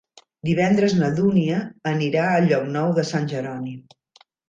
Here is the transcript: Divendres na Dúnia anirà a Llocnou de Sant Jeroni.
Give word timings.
Divendres 0.47 0.95
na 1.01 1.09
Dúnia 1.19 1.61
anirà 1.93 2.25
a 2.33 2.43
Llocnou 2.49 2.99
de 3.01 3.09
Sant 3.15 3.33
Jeroni. 3.37 3.81